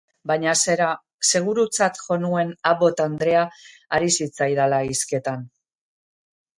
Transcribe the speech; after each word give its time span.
Baina, 0.29 0.53
zera, 0.67 0.87
segurutzat 1.31 2.01
jo 2.07 2.19
nuen 2.25 2.55
Abbot 2.73 3.05
andrea 3.07 3.47
ari 4.01 4.13
zitzaidala 4.19 4.85
hizketan. 4.93 5.49